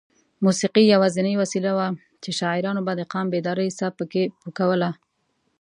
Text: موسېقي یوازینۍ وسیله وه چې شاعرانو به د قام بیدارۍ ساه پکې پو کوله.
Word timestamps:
موسېقي 0.45 0.83
یوازینۍ 0.93 1.35
وسیله 1.37 1.71
وه 1.77 1.87
چې 2.23 2.29
شاعرانو 2.39 2.81
به 2.87 2.93
د 2.95 3.01
قام 3.11 3.25
بیدارۍ 3.33 3.69
ساه 3.77 3.91
پکې 3.97 4.23
پو 4.39 4.47
کوله. 4.57 4.89